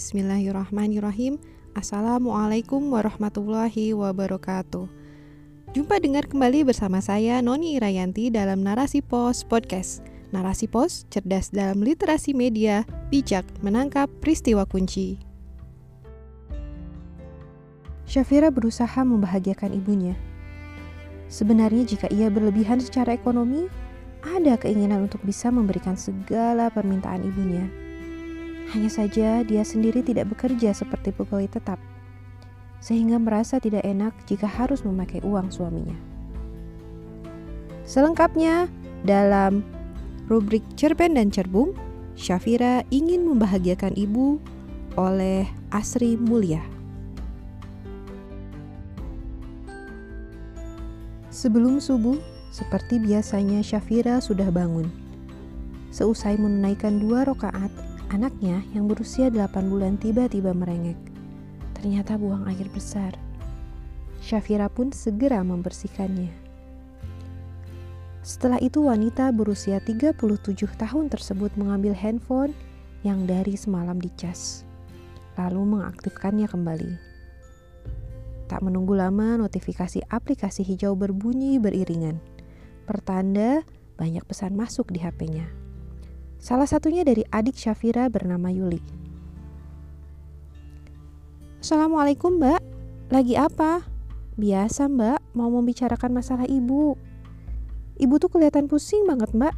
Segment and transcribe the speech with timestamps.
[0.00, 1.36] Bismillahirrahmanirrahim.
[1.76, 4.88] Assalamualaikum warahmatullahi wabarakatuh.
[5.76, 10.00] Jumpa dengar kembali bersama saya Noni Irayanti dalam Narasi Pos Podcast.
[10.32, 15.20] Narasi Pos, cerdas dalam literasi media, bijak menangkap peristiwa kunci.
[18.08, 20.16] Syafira berusaha membahagiakan ibunya.
[21.28, 23.68] Sebenarnya jika ia berlebihan secara ekonomi,
[24.24, 27.83] ada keinginan untuk bisa memberikan segala permintaan ibunya.
[28.72, 31.76] Hanya saja dia sendiri tidak bekerja seperti pegawai tetap,
[32.80, 35.96] sehingga merasa tidak enak jika harus memakai uang suaminya.
[37.84, 38.72] Selengkapnya,
[39.04, 39.60] dalam
[40.24, 41.76] rubrik Cerpen dan Cerbung,
[42.16, 44.40] Syafira ingin membahagiakan ibu
[44.96, 46.62] oleh Asri Mulia.
[51.34, 52.16] Sebelum subuh,
[52.54, 54.86] seperti biasanya Syafira sudah bangun.
[55.90, 57.70] Seusai menunaikan dua rakaat,
[58.12, 60.98] Anaknya yang berusia 8 bulan tiba-tiba merengek.
[61.72, 63.16] Ternyata buang air besar.
[64.20, 66.32] Syafira pun segera membersihkannya.
[68.24, 70.16] Setelah itu wanita berusia 37
[70.80, 72.56] tahun tersebut mengambil handphone
[73.04, 74.64] yang dari semalam dicas,
[75.36, 76.92] lalu mengaktifkannya kembali.
[78.48, 82.16] Tak menunggu lama, notifikasi aplikasi hijau berbunyi beriringan.
[82.88, 83.60] Pertanda
[84.00, 85.63] banyak pesan masuk di HP-nya.
[86.44, 88.76] Salah satunya dari adik Syafira bernama Yuli.
[91.64, 92.60] Assalamualaikum mbak,
[93.08, 93.80] lagi apa?
[94.36, 97.00] Biasa mbak, mau membicarakan masalah ibu.
[97.96, 99.56] Ibu tuh kelihatan pusing banget mbak.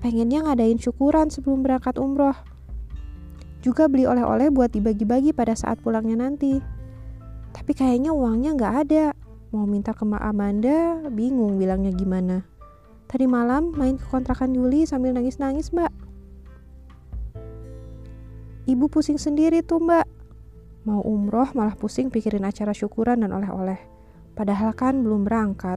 [0.00, 2.40] Pengennya ngadain syukuran sebelum berangkat umroh.
[3.60, 6.56] Juga beli oleh-oleh buat dibagi-bagi pada saat pulangnya nanti.
[7.52, 9.12] Tapi kayaknya uangnya nggak ada.
[9.52, 12.48] Mau minta ke Mak Amanda, bingung bilangnya gimana.
[13.12, 15.92] Tadi malam main ke kontrakan Yuli sambil nangis-nangis mbak.
[18.64, 20.08] Ibu pusing sendiri tuh mbak.
[20.88, 23.76] Mau umroh malah pusing pikirin acara syukuran dan oleh-oleh.
[24.32, 25.76] Padahal kan belum berangkat.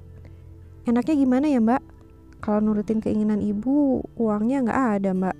[0.87, 1.83] Enaknya gimana ya mbak?
[2.39, 5.37] Kalau nurutin keinginan ibu, uangnya nggak ada mbak.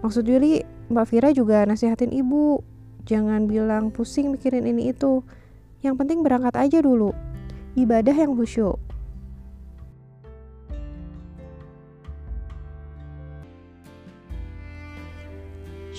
[0.00, 2.64] Maksud Yuli, mbak Vira juga nasihatin ibu.
[3.04, 5.20] Jangan bilang pusing mikirin ini itu.
[5.84, 7.12] Yang penting berangkat aja dulu.
[7.76, 8.80] Ibadah yang khusyuk.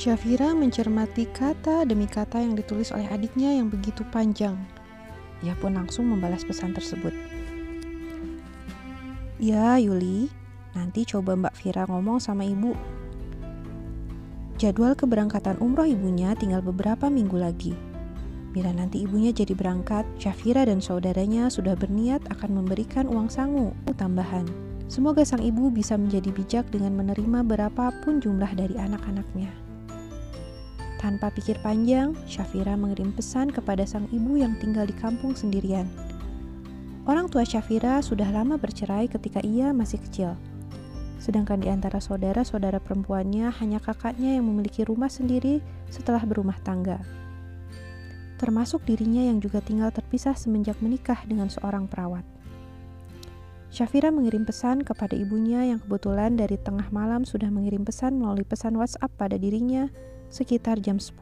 [0.04, 4.60] Syafira mencermati kata demi kata yang ditulis oleh adiknya yang begitu panjang.
[5.40, 7.16] Ia pun langsung membalas pesan tersebut.
[9.40, 10.28] Ya, Yuli,
[10.76, 12.76] nanti coba Mbak Vira ngomong sama ibu.
[14.60, 17.72] Jadwal keberangkatan umroh ibunya tinggal beberapa minggu lagi.
[18.52, 24.44] Bila nanti ibunya jadi berangkat, Syafira dan saudaranya sudah berniat akan memberikan uang sangu tambahan.
[24.92, 29.63] Semoga sang ibu bisa menjadi bijak dengan menerima berapapun jumlah dari anak-anaknya.
[31.04, 35.84] Tanpa pikir panjang, Syafira mengirim pesan kepada sang ibu yang tinggal di kampung sendirian.
[37.04, 40.40] Orang tua Syafira sudah lama bercerai ketika ia masih kecil.
[41.20, 45.60] Sedangkan di antara saudara-saudara perempuannya hanya kakaknya yang memiliki rumah sendiri
[45.92, 47.04] setelah berumah tangga.
[48.40, 52.24] Termasuk dirinya yang juga tinggal terpisah semenjak menikah dengan seorang perawat.
[53.74, 58.78] Syafira mengirim pesan kepada ibunya yang kebetulan dari tengah malam sudah mengirim pesan melalui pesan
[58.78, 59.90] WhatsApp pada dirinya
[60.30, 61.18] sekitar jam 10.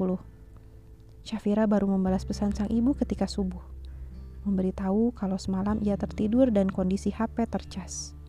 [1.23, 3.63] Syafira baru membalas pesan sang ibu ketika subuh,
[4.43, 8.19] memberitahu kalau semalam ia tertidur dan kondisi HP tercas.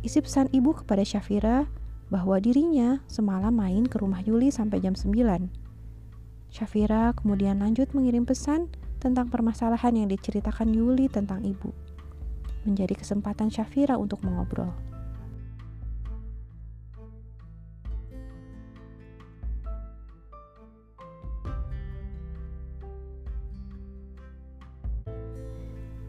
[0.00, 1.68] Isi pesan ibu kepada Syafira
[2.08, 5.12] bahwa dirinya semalam main ke rumah Yuli sampai jam 9.
[6.48, 11.68] Syafira kemudian lanjut mengirim pesan tentang permasalahan yang diceritakan Yuli tentang ibu.
[12.64, 14.72] Menjadi kesempatan Syafira untuk mengobrol.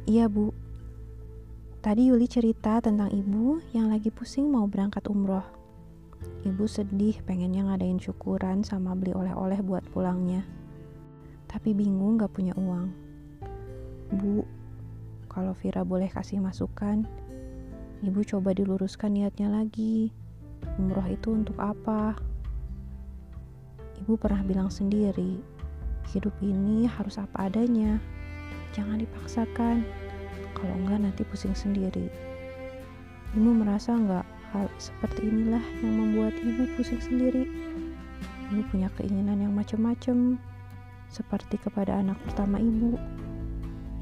[0.05, 0.53] Iya bu,
[1.81, 5.41] tadi Yuli cerita tentang ibu yang lagi pusing mau berangkat umroh.
[6.45, 10.45] Ibu sedih pengennya ngadain syukuran sama beli oleh-oleh buat pulangnya.
[11.49, 12.93] Tapi bingung gak punya uang.
[14.13, 14.45] Bu,
[15.35, 17.03] kalau Vira boleh kasih masukan,
[17.99, 20.15] ibu coba diluruskan niatnya lagi.
[20.79, 22.15] Umroh itu untuk apa?
[23.99, 25.43] Ibu pernah bilang sendiri,
[26.15, 27.99] hidup ini harus apa adanya.
[28.71, 29.83] Jangan dipaksakan.
[30.55, 32.07] Kalau enggak nanti pusing sendiri.
[33.35, 34.23] Ibu merasa enggak
[34.55, 37.43] hal seperti inilah yang membuat ibu pusing sendiri.
[38.55, 40.39] Ibu punya keinginan yang macam-macam
[41.11, 42.95] seperti kepada anak pertama ibu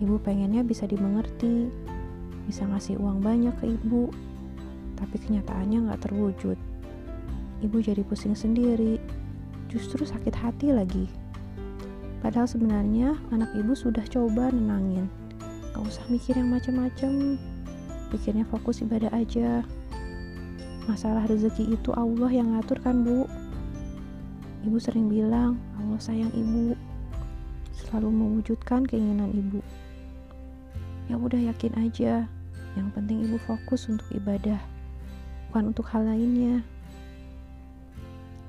[0.02, 1.70] ibu pengennya bisa dimengerti
[2.50, 4.10] bisa ngasih uang banyak ke ibu
[4.98, 6.58] tapi kenyataannya nggak terwujud
[7.64, 8.98] ibu jadi pusing sendiri
[9.74, 11.10] justru sakit hati lagi.
[12.22, 15.10] Padahal sebenarnya anak ibu sudah coba nenangin.
[15.74, 17.42] Gak usah mikir yang macam-macam.
[18.14, 19.66] Pikirnya fokus ibadah aja.
[20.86, 23.26] Masalah rezeki itu Allah yang ngatur kan bu.
[24.64, 26.78] Ibu sering bilang Allah sayang ibu.
[27.94, 29.62] Selalu mewujudkan keinginan ibu.
[31.06, 32.26] Ya udah yakin aja.
[32.74, 34.58] Yang penting ibu fokus untuk ibadah.
[35.54, 36.66] Bukan untuk hal lainnya.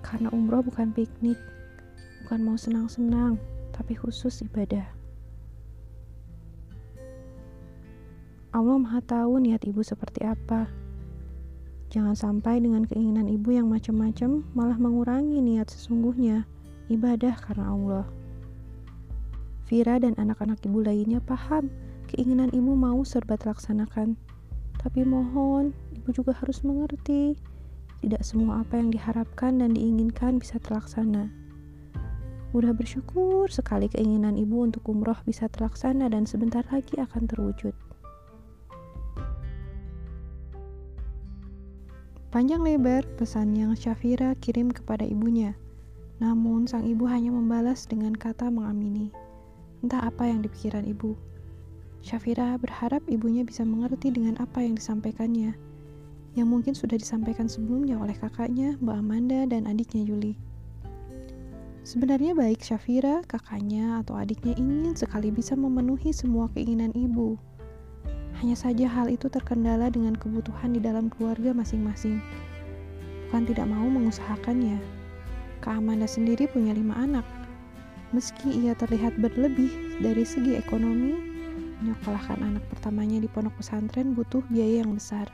[0.01, 1.37] Karena umroh bukan piknik,
[2.25, 3.37] bukan mau senang-senang,
[3.77, 4.89] tapi khusus ibadah.
[8.57, 10.73] Allah Maha Tahu niat ibu seperti apa.
[11.93, 16.49] Jangan sampai dengan keinginan ibu yang macam-macam malah mengurangi niat sesungguhnya
[16.89, 18.24] ibadah karena Allah.
[19.65, 21.73] Vira dan anak-anak ibu lainnya paham
[22.13, 24.15] keinginan ibu mau serba terlaksanakan.
[24.77, 27.41] Tapi mohon, ibu juga harus mengerti
[28.05, 31.33] tidak semua apa yang diharapkan dan diinginkan bisa terlaksana.
[32.53, 37.73] Udah bersyukur sekali keinginan ibu untuk umroh bisa terlaksana dan sebentar lagi akan terwujud.
[42.29, 45.57] Panjang lebar pesan yang Syafira kirim kepada ibunya.
[46.19, 49.24] Namun sang ibu hanya membalas dengan kata mengamini.
[49.85, 51.13] Entah apa yang dipikiran ibu.
[52.01, 55.75] Syafira berharap ibunya bisa mengerti dengan apa yang disampaikannya
[56.35, 60.35] yang mungkin sudah disampaikan sebelumnya oleh kakaknya, Mbak Amanda, dan adiknya Yuli.
[61.87, 67.39] Sebenarnya baik Syafira, kakaknya, atau adiknya ingin sekali bisa memenuhi semua keinginan ibu.
[68.43, 72.19] Hanya saja hal itu terkendala dengan kebutuhan di dalam keluarga masing-masing.
[73.29, 74.83] Bukan tidak mau mengusahakannya.
[75.63, 77.25] Kak Amanda sendiri punya lima anak.
[78.15, 81.19] Meski ia terlihat berlebih dari segi ekonomi,
[81.83, 85.27] menyekolahkan anak pertamanya di pondok pesantren butuh biaya yang besar.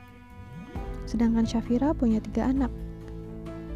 [1.05, 2.73] Sedangkan Syafira punya tiga anak.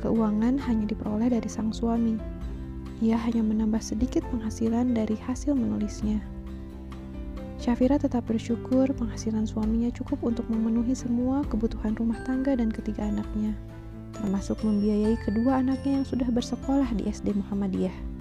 [0.02, 2.18] Keuangan hanya diperoleh dari sang suami.
[3.06, 6.18] Ia hanya menambah sedikit penghasilan dari hasil menulisnya.
[7.62, 13.54] Syafira tetap bersyukur penghasilan suaminya cukup untuk memenuhi semua kebutuhan rumah tangga dan ketiga anaknya,
[14.18, 18.15] termasuk membiayai kedua anaknya yang sudah bersekolah di SD Muhammadiyah.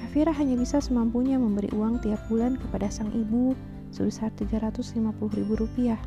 [0.00, 3.52] Syafira hanya bisa semampunya memberi uang tiap bulan kepada sang ibu
[3.92, 6.00] sebesar Rp350.000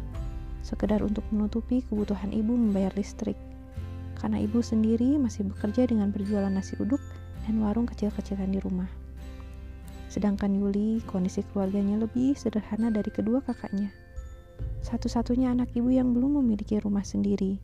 [0.66, 3.38] sekedar untuk menutupi kebutuhan ibu membayar listrik.
[4.18, 7.00] Karena ibu sendiri masih bekerja dengan berjualan nasi uduk
[7.46, 8.88] dan warung kecil-kecilan di rumah.
[10.08, 13.92] Sedangkan Yuli, kondisi keluarganya lebih sederhana dari kedua kakaknya.
[14.82, 17.60] Satu-satunya anak ibu yang belum memiliki rumah sendiri.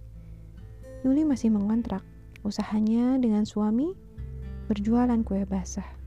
[1.07, 2.03] Yuli masih mengontrak,
[2.43, 3.95] usahanya dengan suami
[4.67, 5.98] berjualan kue basah.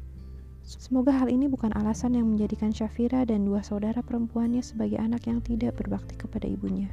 [0.62, 5.42] Semoga hal ini bukan alasan yang menjadikan Syafira dan dua saudara perempuannya sebagai anak yang
[5.42, 6.86] tidak berbakti kepada ibunya.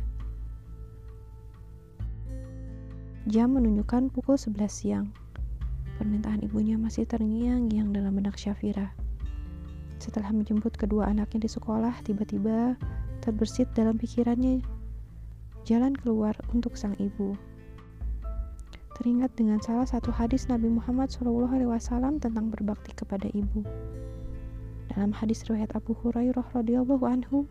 [3.30, 5.08] Jam menunjukkan pukul 11 siang.
[6.02, 8.90] Permintaan ibunya masih terngiang-ngiang dalam benak Syafira.
[10.02, 12.74] Setelah menjemput kedua anaknya di sekolah, tiba-tiba
[13.22, 14.66] terbersit dalam pikirannya
[15.68, 17.38] jalan keluar untuk sang ibu
[19.00, 23.64] teringat dengan salah satu hadis Nabi Muhammad SAW tentang berbakti kepada ibu.
[24.92, 27.48] Dalam hadis riwayat Abu Hurairah radhiyallahu anhu,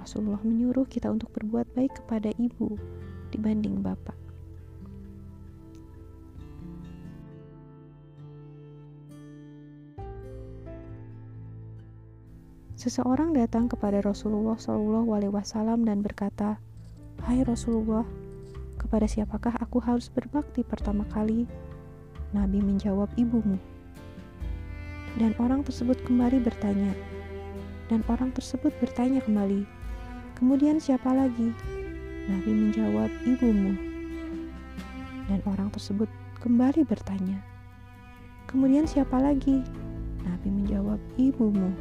[0.00, 2.80] Rasulullah menyuruh kita untuk berbuat baik kepada ibu
[3.28, 4.16] dibanding bapak.
[12.80, 16.56] Seseorang datang kepada Rasulullah SAW dan berkata,
[17.26, 18.08] "Hai Rasulullah,
[18.88, 21.44] kepada siapakah aku harus berbakti pertama kali?
[22.32, 23.60] Nabi menjawab, ibumu.
[25.20, 26.96] Dan orang tersebut kembali bertanya.
[27.92, 29.68] Dan orang tersebut bertanya kembali,
[30.40, 31.52] kemudian siapa lagi?
[32.32, 33.76] Nabi menjawab, ibumu.
[35.28, 36.08] Dan orang tersebut
[36.40, 37.44] kembali bertanya,
[38.48, 39.60] kemudian siapa lagi?
[40.24, 41.76] Nabi menjawab, ibumu.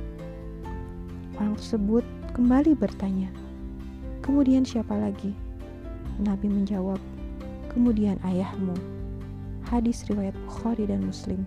[1.39, 2.03] Orang tersebut
[2.35, 3.31] kembali bertanya,
[4.19, 5.46] kemudian siapa lagi?
[6.17, 6.97] Nabi menjawab,
[7.69, 8.73] "Kemudian ayahmu."
[9.67, 11.43] Hadis riwayat Bukhari dan Muslim.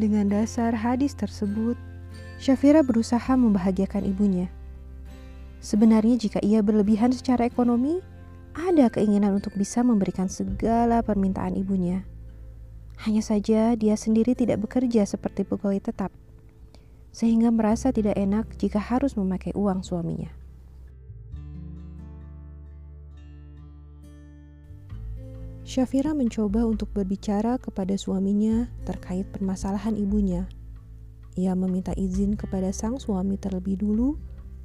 [0.00, 1.76] Dengan dasar hadis tersebut,
[2.40, 4.48] Syafira berusaha membahagiakan ibunya.
[5.60, 8.00] Sebenarnya jika ia berlebihan secara ekonomi,
[8.56, 12.08] ada keinginan untuk bisa memberikan segala permintaan ibunya.
[13.04, 16.12] Hanya saja dia sendiri tidak bekerja seperti pegawai tetap,
[17.12, 19.84] sehingga merasa tidak enak jika harus memakai uang
[25.70, 30.50] Syafira mencoba untuk berbicara kepada suaminya terkait permasalahan ibunya.
[31.38, 34.18] Ia meminta izin kepada sang suami terlebih dulu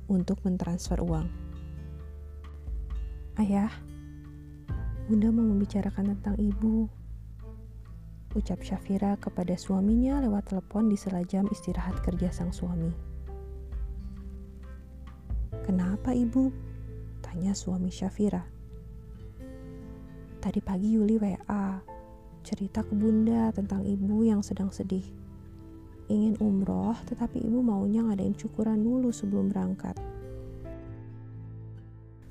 [0.10, 1.28] untuk mentransfer uang.
[3.36, 3.72] Ayah,
[5.06, 6.90] Bunda mau membicarakan tentang ibu.
[8.34, 12.90] Ucap Syafira kepada suaminya lewat telepon di sela jam istirahat kerja sang suami.
[15.62, 16.50] Kenapa ibu?
[17.22, 18.42] Tanya suami Syafira.
[20.42, 21.82] Tadi pagi Yuli WA,
[22.42, 25.25] cerita ke bunda tentang ibu yang sedang sedih
[26.08, 29.98] ingin umroh, tetapi ibu maunya ngadain syukuran dulu sebelum berangkat.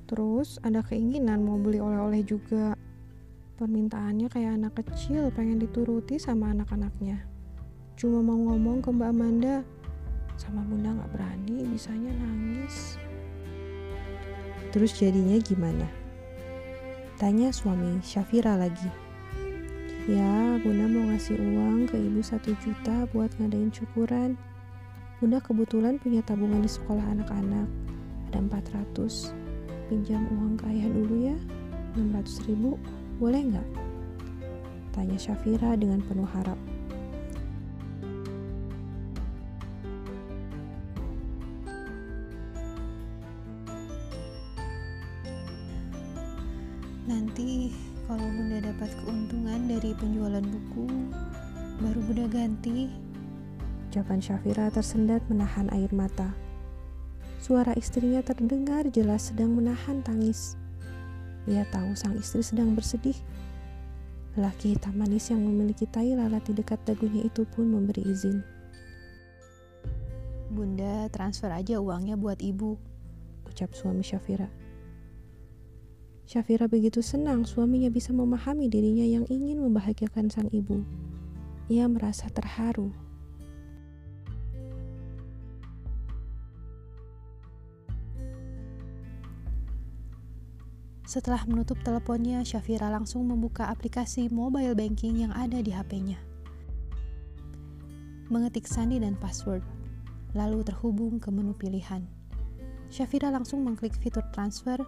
[0.05, 2.77] Terus ada keinginan mau beli oleh-oleh juga.
[3.55, 7.23] Permintaannya kayak anak kecil pengen dituruti sama anak-anaknya.
[7.95, 9.63] Cuma mau ngomong ke Mbak Amanda,
[10.35, 12.99] sama bunda gak berani, bisanya nangis.
[14.75, 15.87] Terus jadinya gimana?
[17.15, 19.04] Tanya suami Syafira lagi.
[20.05, 24.37] Ya, Bunda mau ngasih uang ke ibu satu juta buat ngadain syukuran.
[25.17, 27.65] Bunda kebetulan punya tabungan di sekolah anak-anak.
[28.29, 28.37] Ada
[28.93, 29.33] 400.
[29.89, 31.37] Pinjam uang ke ayah dulu ya.
[31.97, 32.77] 600 ribu,
[33.17, 33.69] boleh nggak?
[34.93, 36.59] Tanya Syafira dengan penuh harap.
[52.05, 52.85] Bunda ganti.
[53.89, 56.37] Jawaban Syafira tersendat menahan air mata.
[57.41, 60.53] Suara istrinya terdengar jelas sedang menahan tangis.
[61.49, 63.17] Ia tahu sang istri sedang bersedih.
[64.37, 68.45] Lelaki hitam manis yang memiliki tai lalat di dekat dagunya itu pun memberi izin.
[70.53, 72.77] Bunda transfer aja uangnya buat ibu,
[73.49, 74.45] ucap suami Syafira.
[76.29, 80.85] Syafira begitu senang suaminya bisa memahami dirinya yang ingin membahagiakan sang ibu.
[81.65, 82.93] Ia merasa terharu.
[91.09, 96.21] Setelah menutup teleponnya, Syafira langsung membuka aplikasi mobile banking yang ada di HP-nya.
[98.29, 99.65] Mengetik sandi dan password,
[100.37, 102.05] lalu terhubung ke menu pilihan.
[102.93, 104.81] Syafira langsung mengklik fitur transfer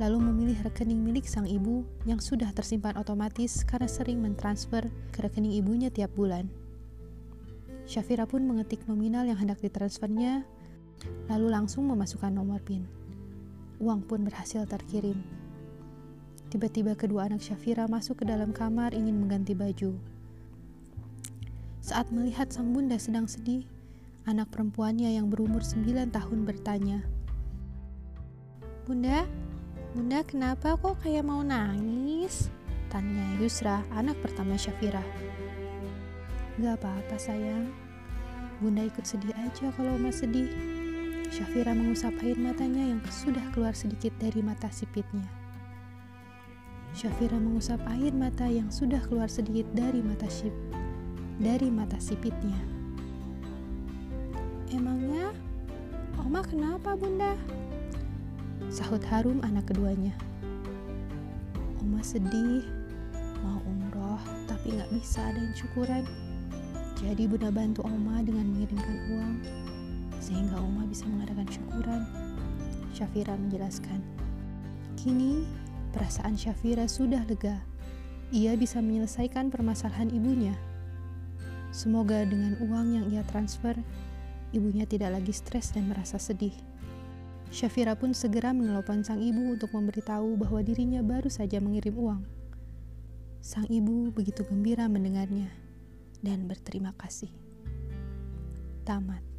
[0.00, 5.52] lalu memilih rekening milik sang ibu yang sudah tersimpan otomatis karena sering mentransfer ke rekening
[5.52, 6.48] ibunya tiap bulan.
[7.84, 10.46] Syafira pun mengetik nominal yang hendak ditransfernya,
[11.28, 12.86] lalu langsung memasukkan nomor PIN.
[13.82, 15.18] Uang pun berhasil terkirim.
[16.48, 19.98] Tiba-tiba kedua anak Syafira masuk ke dalam kamar ingin mengganti baju.
[21.82, 23.66] Saat melihat sang bunda sedang sedih,
[24.24, 27.02] anak perempuannya yang berumur 9 tahun bertanya,
[28.82, 29.22] Bunda,
[29.92, 32.48] Bunda kenapa kok kayak mau nangis?
[32.88, 35.04] Tanya Yusra, anak pertama Syafira.
[36.56, 37.68] Gak apa-apa sayang,
[38.56, 40.48] Bunda ikut sedih aja kalau Mas sedih.
[41.28, 45.28] Syafira mengusap air matanya yang sudah keluar sedikit dari mata sipitnya.
[46.96, 50.52] Syafira mengusap air mata yang sudah keluar sedikit dari mata sip
[51.36, 52.56] dari mata sipitnya.
[54.72, 55.36] Emangnya,
[56.16, 57.36] Oma kenapa bunda?
[58.72, 60.16] Sahut harum anak keduanya.
[61.84, 62.64] Oma sedih,
[63.44, 64.16] mau umroh
[64.48, 66.08] tapi nggak bisa adain syukuran.
[66.96, 69.34] Jadi bunda bantu Oma dengan mengirimkan uang
[70.24, 72.02] sehingga Oma bisa mengadakan syukuran.
[72.96, 74.00] Syafira menjelaskan.
[74.96, 75.44] Kini
[75.92, 77.60] perasaan Syafira sudah lega.
[78.32, 80.56] Ia bisa menyelesaikan permasalahan ibunya.
[81.76, 83.76] Semoga dengan uang yang ia transfer,
[84.56, 86.71] ibunya tidak lagi stres dan merasa sedih.
[87.52, 92.24] Syafira pun segera menelpon sang ibu untuk memberitahu bahwa dirinya baru saja mengirim uang.
[93.44, 95.52] Sang ibu begitu gembira mendengarnya
[96.24, 97.28] dan berterima kasih.
[98.88, 99.31] Tamat.